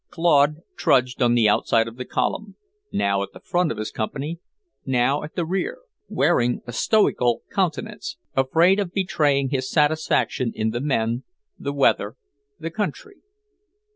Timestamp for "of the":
1.87-2.05